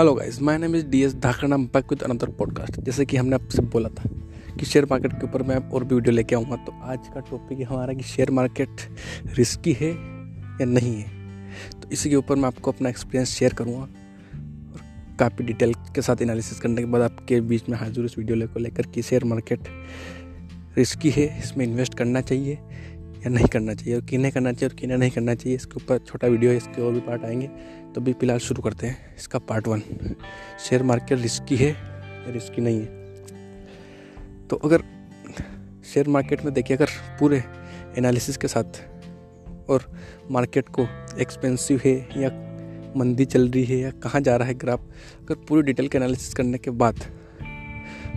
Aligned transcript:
Hello 0.00 0.14
guys 0.14 0.42
my 0.42 0.58
name 0.58 0.76
is 0.76 0.86
D 0.86 1.02
S 1.02 1.14
Dhakad 1.14 1.48
back 1.48 1.84
with 1.84 2.02
another 2.02 2.28
podcast 2.30 2.80
जैसे 2.80 3.04
कि 3.04 3.16
हमने 3.16 3.34
आपसे 3.34 3.62
बोला 3.62 3.88
था 3.88 4.10
कि 4.56 4.64
शेयर 4.66 4.84
मार्केट 4.84 5.12
के 5.12 5.24
ऊपर 5.24 5.42
मैं 5.42 5.56
और 5.56 5.84
भी 5.84 5.94
वीडियो 5.94 6.14
लेके 6.14 6.34
आऊँगा 6.34 6.56
तो 6.56 6.72
आज 6.82 6.98
का 7.14 7.20
टॉपिक 7.20 7.68
हमारा 7.68 7.92
कि 7.92 8.02
शेयर 8.02 8.30
मार्केट 8.30 8.68
रिस्की 9.26 9.72
है 9.72 9.90
या 10.60 10.64
नहीं 10.64 10.96
है? 11.00 11.06
तो 11.82 11.90
इसी 11.90 12.10
के 12.10 12.16
ऊपर 12.16 12.36
मैं 12.36 12.44
आपको 12.44 12.72
अपना 12.72 12.88
एक्सपीरियंस 12.88 13.28
शेयर 13.28 13.54
करूँगा 13.54 13.80
और 13.80 14.80
काफ़ी 15.18 15.44
डिटेल 15.44 15.74
के 15.74 16.02
साथ 16.02 16.22
एनालिसिस 16.22 16.60
करने 16.60 16.82
के 16.82 16.84
बाद 16.84 17.02
आपके 17.02 17.40
बीच 17.40 17.68
में 17.68 17.78
हाजिर 17.78 18.04
इस 18.04 18.18
वीडियो 18.18 18.48
को 18.48 18.60
लेकर 18.60 18.82
कि 18.82 19.02
शेयर 19.02 19.24
मार्केट 19.24 19.60
रिस्की 20.78 21.10
है, 21.10 21.38
इसमें 21.38 21.66
इन्वेस्ट 21.66 21.94
करना 21.94 22.20
चाहिए। 22.20 22.58
या 23.22 23.28
नहीं 23.28 23.46
करना 23.46 23.74
चाहिए, 23.74 23.94
और 23.94 24.00
किन्हें 24.00 24.32
करना 24.32 24.52
चाहिए 24.52 24.68
और 24.68 24.80
किन्हें 24.80 24.98
नहीं 24.98 25.10
करना 25.10 25.34
चाहिए, 25.34 25.56
इसके 25.56 25.76
ऊपर 25.76 25.98
छोटा 25.98 26.28
वीडियो 26.28 26.50
है 26.50 26.56
इसके 26.56 26.82
और 26.82 26.92
भी 26.92 27.00
पार्ट 27.00 27.24
आएँगे। 27.24 27.46
तो 27.94 28.00
भी 28.00 28.12
फ़िलहाल 28.12 28.38
शुरू 28.38 28.62
करते 28.62 28.86
हैं, 28.86 29.16
इसका 29.16 29.38
part 29.38 29.68
one. 29.68 29.82
Share 30.68 30.82
market 30.82 31.18
risky 31.18 31.56
है 31.56 31.70
या 31.70 32.32
रिस्की 32.32 32.62
नहीं 32.62 32.80
है? 32.80 32.86
तो 34.48 34.56
अगर 34.56 34.82
शेयर 35.84 36.08
मार्केट 36.08 36.44
में 36.44 36.52
देखिए, 36.54 36.76
अगर 36.76 36.88
पूरे 37.20 37.42
एनालिसिस 37.98 38.36
के 38.36 38.48
साथ 38.48 38.80
और 39.70 39.84
मार्केट 40.30 40.68
को 40.68 40.86
एक्सपेंसिव 41.20 41.80
है 41.84 41.94
या 42.16 42.28
मंदी 42.96 43.24
चल 43.24 43.48
रही 43.48 43.64
है 43.64 43.76
या 43.78 43.90
कहाँ 43.90 44.20
जा 44.20 44.36
रहा 44.36 44.48
है 44.48 44.54
ग्राफ 44.54 44.80
अगर 45.22 45.34
पूरी 45.48 45.62
डिटेल 45.62 45.88
के 45.88 45.98
एनालिसिस 45.98 46.34
करने 46.34 46.58
के 46.58 46.70
बाद 46.70 47.00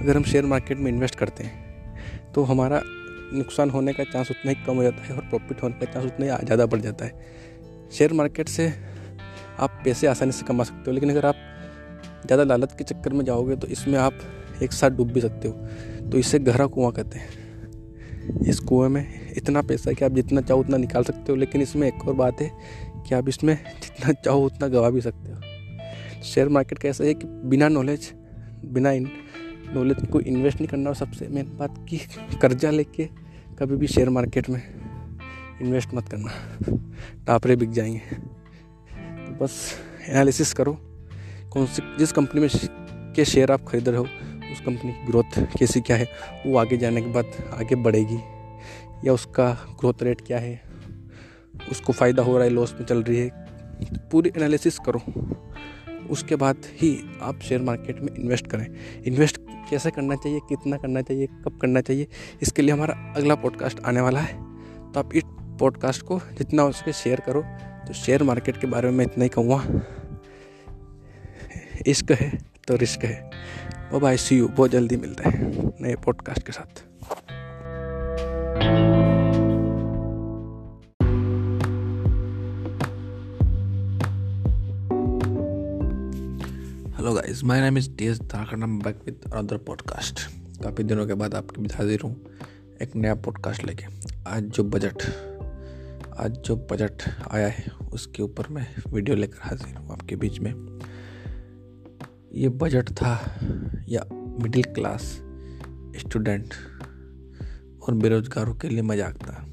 अगर 0.00 0.16
हम 0.16 0.22
शेयर 0.22 0.46
मार्केट 0.46 0.78
में 0.78 0.90
इन्वेस्ट 0.92 1.14
करते 1.14 1.44
हैं 1.44 2.32
तो 2.32 2.42
हमारा 2.42 2.80
नुकसान 3.32 3.70
होने 3.70 3.92
का 3.92 4.04
चांस 4.04 4.30
उतना 4.30 4.50
ही 4.50 4.64
कम 4.66 4.76
हो 4.76 4.82
जाता 4.82 5.04
है 5.04 5.14
और 5.14 5.22
प्रॉफिट 5.24 5.62
होने 5.62 5.74
का 5.76 5.92
चांस 5.92 6.04
उतना 6.06 6.26
ही 6.26 6.44
ज़्यादा 6.44 6.66
बढ़ 6.66 6.80
जाता 6.80 7.04
है। 7.04 7.88
शेयर 7.92 8.12
मार्केट 8.12 8.48
से 8.48 8.68
आप 9.58 9.80
पैसे 9.84 10.06
आसानी 10.06 10.32
से 10.32 10.46
कमा 10.46 10.64
सकते 10.64 10.84
हो, 10.86 10.92
लेकिन 10.92 11.10
अगर 11.10 11.26
आप 11.26 11.36
ज़्यादा 12.26 12.44
लालच 12.44 12.72
के 12.72 12.84
चक्कर 12.84 13.12
में 13.12 13.24
जाओगे 13.24 13.56
तो 13.56 13.66
इसमें 13.68 13.98
आप 13.98 14.18
एक 14.62 14.72
साथ 14.72 14.90
डूब 14.90 15.12
भी 15.12 15.20
सकते 15.20 15.48
हो। 15.48 16.08
तो 16.10 16.18
इसे 16.18 16.38
गहरा 16.40 16.66
कुआँ 16.68 16.92
कहते 16.92 17.18
हैं। 17.18 17.38
इस 18.42 18.58
कुएँ 18.60 18.88
में 18.88 19.32
इतना 19.32 19.62
पैसा 19.62 19.90
है 19.90 19.94
कि 19.94 20.04
आप 20.04 20.12
जितना 20.12 20.40
चाहो 20.40 20.60
उतना 20.60 20.76
निकाल 20.76 21.04
सकते 21.04 21.32
हो, 21.32 21.36
लेकिन 21.36 21.62
इसमें 21.62 21.86
एक 21.88 22.06
और 22.08 22.14
बात 22.14 22.40
है 22.40 22.50
कि 23.00 23.14
आप 23.14 23.28
इसमें 23.28 23.54
जितना 23.56 24.12
चाहो 24.14 24.44
उतना 24.46 24.68
गवा 24.68 24.90
भी 24.90 25.00
सकते 25.00 25.32
हो। 25.32 26.22
शेयर 26.24 26.48
मार्केट 26.48 26.78
का 26.78 26.88
ऐसा 26.88 27.04
है 27.04 27.14
कि 27.14 27.26
बिना 27.48 27.68
नॉलेज 27.70 28.12
बिना 28.66 28.92
नॉलेज 29.74 30.06
को 30.12 30.20
इन्वेस्ट 30.20 30.60
नहीं 30.60 30.68
करना, 30.68 30.90
और 30.90 30.96
सबसे 30.96 31.28
मेन 31.28 31.56
बात 31.56 31.74
कि 31.88 31.98
कर्जा 32.42 32.70
लेके 32.70 33.08
कभी 33.60 33.76
भी 33.76 33.86
शेयर 33.86 34.08
मार्केट 34.08 34.48
में 34.50 34.62
इन्वेस्ट 35.62 35.88
मत 35.94 36.08
करना। 36.08 36.30
टापरे 37.26 37.56
बिक 37.56 37.70
जाएँगे। 37.70 37.98
तो 37.98 39.32
बस 39.34 39.56
एनालिसिस 40.08 40.52
करो, 40.52 40.72
कौन 41.52 41.66
सी, 41.66 41.82
जिस 41.98 42.12
कंपनी 42.12 42.40
में 42.40 42.48
के 43.14 43.24
शेयर 43.24 43.52
आप 43.52 43.64
खरीद 43.68 43.88
रहे 43.88 43.98
हो, 43.98 44.04
उस 44.52 44.60
कंपनी 44.60 44.92
की 44.92 45.06
ग्रोथ 45.06 45.38
कैसी 45.58 45.80
क्या 45.80 45.96
है, 45.96 46.08
वो 46.46 46.56
आगे 46.58 46.76
जाने 46.76 47.02
के 47.02 47.08
बाद 47.08 47.32
आगे 47.54 47.74
बढ़ेगी, 47.74 48.18
या 49.04 49.12
उसका 49.12 49.52
ग्रोथ 49.80 50.02
रेट 50.02 50.20
क्या 50.20 50.38
है, 50.38 50.60
उसको 51.70 51.92
फ़ायदा 51.92 52.22
हो 52.22 52.36
रहा 52.36 52.44
है, 52.44 52.50
लॉस 52.50 52.74
में 52.80 52.86
चल 52.86 53.02
रही 53.02 53.18
है 53.18 53.28
तो 53.84 54.08
पूरी 54.12 54.32
एनालिसिस 54.36 54.78
करो। 54.78 55.02
उसके 56.10 56.36
बाद 56.36 56.56
ही 56.72 56.96
आप 57.22 57.40
शेयर 57.40 57.62
मार्केट 57.62 58.00
में 58.00 58.14
इन्वेस्ट 58.14 58.46
करें। 58.46 58.66
इन्वेस्ट 59.06 59.40
कैसे 59.70 59.90
करना 59.90 60.14
चाहिए, 60.14 60.40
कितना 60.48 60.76
करना 60.76 61.02
चाहिए, 61.02 61.26
कब 61.44 61.58
करना 61.62 61.80
चाहिए, 61.80 62.06
इसके 62.42 62.62
लिए 62.62 62.72
हमारा 62.72 62.94
अगला 63.16 63.34
पॉडकास्ट 63.34 63.80
आने 63.80 64.00
वाला 64.00 64.20
है। 64.20 64.34
तो 64.92 65.00
आप 65.00 65.14
इस 65.14 65.24
पॉडकास्ट 65.60 66.02
को 66.02 66.18
जितना 66.38 66.62
हो 66.62 66.72
सके 66.72 66.92
शेयर 66.92 67.20
करो 67.20 67.42
तो 67.86 67.92
शेयर 67.94 68.22
मार्केट 68.22 68.60
के 68.60 68.66
बारे 68.66 68.90
में 68.90 68.96
मैं 68.98 69.04
इतना 69.04 69.24
ही 69.24 69.30
कहूँगा। 69.30 69.62
इश्क 71.86 72.12
है 72.12 72.30
तो 72.68 72.76
रिस्क 72.76 73.04
है। 73.04 73.30
बाय 73.94 74.16
सी 74.16 74.38
यू 74.38 74.48
बहुत 74.48 74.70
जल्दी 74.70 74.96
मिलता 74.96 75.30
है 75.30 75.50
नए 75.80 75.94
पॉडकास्ट 75.96 76.46
के 76.46 76.52
साथ। 76.52 76.84
Hello 87.00 87.12
guys 87.14 87.42
my 87.44 87.60
name 87.60 87.78
is 87.78 87.88
D 87.96 88.06
S 88.06 88.18
Dhakad 88.20 88.56
back 88.56 88.96
with 89.06 89.20
another 89.34 89.56
podcast 89.56 90.20
काफ़ी 90.62 90.84
दिनों 90.84 91.06
के 91.06 91.14
बाद 91.14 91.34
आपके 91.34 91.60
बीच 91.62 91.74
हाजिर 91.74 92.00
हूँ, 92.04 92.10
एक 92.82 92.96
नया 92.96 93.14
पॉडकास्ट 93.14 93.64
लेके। 93.64 93.84
आज 94.26 94.42
जो 94.42 94.64
बजट 94.64 95.02
आज 96.16 96.36
जो 96.38 96.56
बजट 96.72 97.02
आया 97.30 97.48
है, 97.48 97.64
उसके 97.92 98.22
ऊपर 98.22 98.48
मैं 98.48 98.66
वीडियो 98.92 99.16
लेकर 99.16 99.38
हाजिर 99.42 99.76
हूँ 99.76 99.92
आपके 99.92 100.16
बीच 100.16 100.40
में। 100.40 100.52
ये 102.34 102.48
बजट 102.48 102.92
था, 102.92 103.14
या 103.88 104.04
मिडिल 104.12 104.62
क्लास 104.62 105.02
स्टूडेंट 105.96 106.54
और 107.82 107.94
बेरोजगारों 107.94 108.54
के 108.54 108.68
लिए 108.68 108.82
मज़ाक 108.82 109.16
था। 109.16 109.44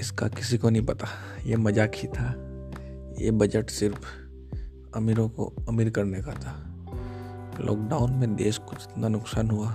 इसका 0.00 0.28
किसी 0.28 0.58
को 0.58 0.70
नहीं 0.70 0.86
पता, 0.86 1.08
ये 1.46 1.56
मज़ाक 1.56 1.92
ही 1.94 2.08
था। 2.08 2.34
ये 3.20 3.30
बजट 3.30 3.70
सिर्फ़ 3.70 4.21
अमीरों 4.96 5.28
को 5.28 5.52
अमीर 5.68 5.90
करने 5.90 6.20
का 6.22 6.32
था। 6.32 6.68
लॉकडाउन 7.60 8.12
में 8.12 8.36
देश 8.36 8.58
को 8.58 8.76
जितना 8.76 9.08
नुकसान 9.08 9.50
हुआ, 9.50 9.74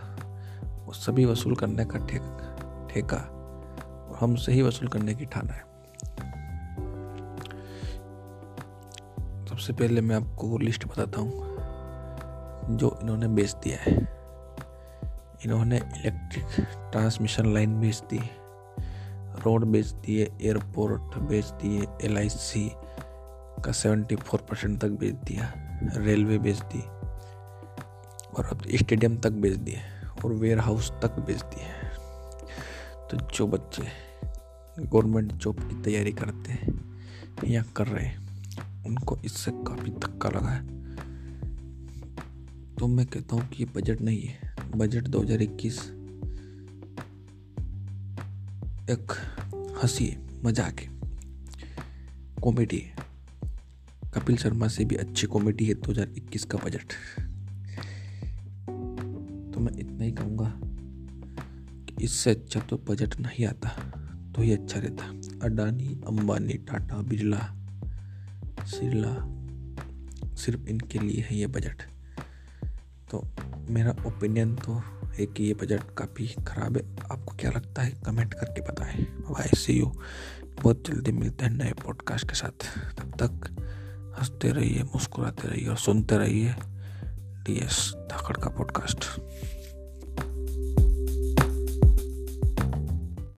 वो 0.85 0.93
सभी 0.93 1.25
वसूल 1.25 1.55
करने 1.55 1.85
का 1.85 2.05
ठेका 2.05 2.87
ठेका 2.93 3.17
और 4.09 4.17
हमसे 4.21 4.51
ही 4.51 4.61
वसूल 4.61 4.87
करने 4.87 5.13
की 5.15 5.25
ठाना 5.25 5.53
है। 5.53 5.65
सबसे 9.45 9.73
पहले 9.73 10.01
मैं 10.01 10.15
आपको 10.15 10.57
लिस्ट 10.57 10.85
बताता 10.85 11.21
हूँ 11.21 11.31
जो 12.77 12.99
इन्होंने 13.01 13.27
बेच 13.27 13.53
दिया 13.53 13.77
है। 13.77 13.97
इन्होंने 15.45 15.77
इलेक्ट्रिक 15.77 16.45
ट्रांसमिशन 16.91 17.53
लाइन 17.53 17.79
बेच 17.79 18.03
दी, 18.13 18.19
रोड 19.45 19.65
बेच 19.65 19.85
दिए, 19.85 20.31
एयरपोर्ट 20.41 21.17
बेच 21.17 21.45
दिए 21.45 21.81
LIC 22.07 22.69
का 23.65 23.71
सेवेंटी 23.71 24.15
फोर 24.15 24.41
परसेंट 24.49 24.79
तक 24.81 24.89
बेच 24.99 25.15
दिया, 25.27 25.51
रेलवे 25.95 26.37
बेच 26.39 26.59
दी, 26.63 26.81
और 28.29 28.45
अब 28.45 28.61
स्टेडियम 28.75 29.17
तक 29.17 29.31
बेच 29.41 29.57
दिए 29.57 29.81
और 30.25 30.33
वेयर 30.33 30.59
हाउस 30.59 30.91
तक 31.01 31.19
बेच 31.19 31.41
दिए 31.45 31.65
तो 33.09 33.17
जो 33.27 33.47
बच्चे 33.47 33.83
गवर्नमेंट 34.79 35.31
जॉब 35.33 35.59
की 35.59 35.81
तैयारी 35.83 36.11
करते 36.11 36.51
हैं, 36.51 36.73
या 37.45 37.63
कर 37.75 37.87
रहे 37.87 38.05
हैं, 38.05 38.83
उनको 38.85 39.17
इससे 39.25 39.51
काफ़ी 39.67 39.91
धक्का 39.93 40.29
लगा 40.29 40.49
है। 40.49 40.65
तो 42.75 42.87
मैं 42.87 43.05
कहता 43.05 43.35
हूँ 43.35 43.47
कि 43.49 43.63
ये 43.63 43.69
बजट 43.75 44.01
नहीं 44.01 44.21
है। 44.21 44.55
बजट 44.75 45.07
2021 45.07 45.79
एक 48.89 49.11
हँसी, 49.81 50.15
मज़ाक 50.45 50.79
है 50.79 50.89
कॉमेडी 52.43 52.77
है। 52.77 53.06
कपिल 54.13 54.37
शर्मा 54.37 54.67
से 54.67 54.85
भी 54.85 54.95
अच्छी 54.95 55.27
कॉमेडी 55.27 55.65
है 55.65 55.73
2021 55.73 56.45
का 56.45 56.57
बजट 56.57 56.93
तो 59.53 59.59
मैं 59.59 59.79
इतना 59.79 60.03
ही 60.03 60.11
कहूँगा 60.11 60.53
कि 61.85 62.03
इससे 62.03 62.31
अच्छा 62.31 62.59
तो 62.59 62.77
बजट 62.77 63.19
नहीं 63.19 63.45
आता 63.45 63.69
तो 64.35 64.41
ही 64.41 64.53
अच्छा 64.53 64.79
रहता। 64.79 65.03
अडानी, 65.43 66.01
अंबानी, 66.07 66.53
टाटा, 66.53 67.01
बिरला, 67.01 67.39
सिरला, 68.65 69.15
सिर्फ़ 70.35 70.67
इनके 70.67 70.99
लिए 70.99 71.21
है 71.21 71.37
ये 71.37 71.47
बजट 71.47 71.81
तो 73.11 73.23
मेरा 73.69 73.91
ओपिनियन 73.91 74.55
तो 74.55 74.73
है 75.05 75.25
कि 75.25 75.43
ये 75.43 75.53
बजट 75.53 75.81
काफ़ी 75.97 76.27
ख़राब 76.27 76.77
है। 76.77 76.83
आपको 77.11 77.35
क्या 77.35 77.51
लगता 77.51 77.81
है? 77.81 77.91
कमेंट 78.05 78.33
करके 78.33 78.61
बताएँ। 78.61 79.03
बाय 79.03 79.49
सी 79.55 79.73
यू 79.73 79.85
बहुत 80.63 80.83
जल्दी 80.87 81.11
मिलते 81.11 81.45
हैं 81.45 81.51
नए 81.51 81.73
पॉडकास्ट 81.73 82.29
के 82.29 82.35
साथ। 82.35 82.65
तब 82.99 83.11
तक 83.21 83.55
हँसते 84.19 84.51
रहिए 84.51 84.83
मुस्कुराते 84.83 85.47
रहिए 85.47 85.67
और 85.67 85.77
सुनते 85.77 86.17
रहिए 86.17 86.55
डी 87.45 87.57
एस 87.65 87.93
धाकड़ 88.11 88.37
का 88.37 88.49
पॉडकास्ट 88.49 89.05